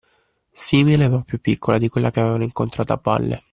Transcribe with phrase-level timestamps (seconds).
[0.51, 3.43] Simile, ma più piccola, di quella che avevano incontrato a valle